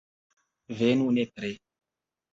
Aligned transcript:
Venu 0.79 1.07
nepre. 1.19 1.53